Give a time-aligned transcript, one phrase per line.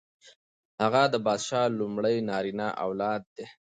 [0.81, 3.45] هغه د پادشاه لومړی نارینه اولاد دی.